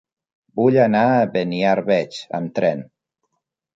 Vull 0.59 0.77
anar 0.85 1.03
a 1.17 1.27
Beniarbeig 1.37 2.17
amb 2.39 2.59
tren. 2.61 2.83